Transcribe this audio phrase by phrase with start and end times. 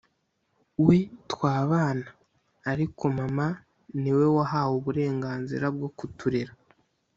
[0.85, 0.97] we
[1.31, 2.07] twabana
[2.71, 3.47] Ariko mama
[4.01, 6.51] ni we wahawe uburenganzira bwo kuturera